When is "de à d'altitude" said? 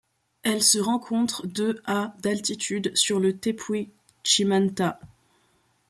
1.45-2.91